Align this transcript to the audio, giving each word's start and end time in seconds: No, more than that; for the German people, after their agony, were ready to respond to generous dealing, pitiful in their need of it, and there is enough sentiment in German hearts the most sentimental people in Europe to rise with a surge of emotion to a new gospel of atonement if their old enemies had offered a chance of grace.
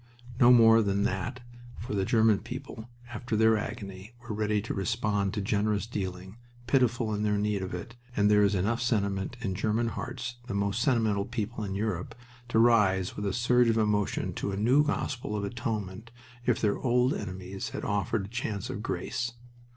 No, 0.39 0.51
more 0.51 0.81
than 0.81 1.03
that; 1.03 1.41
for 1.77 1.93
the 1.93 2.05
German 2.05 2.39
people, 2.39 2.89
after 3.11 3.35
their 3.35 3.55
agony, 3.55 4.15
were 4.19 4.33
ready 4.35 4.59
to 4.59 4.73
respond 4.73 5.31
to 5.35 5.41
generous 5.41 5.85
dealing, 5.85 6.37
pitiful 6.65 7.13
in 7.13 7.21
their 7.21 7.37
need 7.37 7.61
of 7.61 7.75
it, 7.75 7.95
and 8.15 8.27
there 8.27 8.41
is 8.41 8.55
enough 8.55 8.81
sentiment 8.81 9.37
in 9.41 9.53
German 9.53 9.89
hearts 9.89 10.37
the 10.47 10.55
most 10.55 10.81
sentimental 10.81 11.25
people 11.25 11.63
in 11.63 11.75
Europe 11.75 12.15
to 12.47 12.57
rise 12.57 13.15
with 13.15 13.27
a 13.27 13.31
surge 13.31 13.69
of 13.69 13.77
emotion 13.77 14.33
to 14.33 14.51
a 14.51 14.57
new 14.57 14.83
gospel 14.83 15.35
of 15.35 15.43
atonement 15.43 16.09
if 16.47 16.59
their 16.59 16.79
old 16.79 17.13
enemies 17.13 17.69
had 17.69 17.85
offered 17.85 18.25
a 18.25 18.29
chance 18.29 18.71
of 18.71 18.81
grace. 18.81 19.33